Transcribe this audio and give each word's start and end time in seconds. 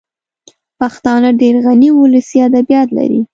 پښتانه 0.79 1.29
ډېر 1.41 1.55
غني 1.65 1.89
ولسي 1.93 2.37
ادبیات 2.47 2.89
لري 2.97 3.21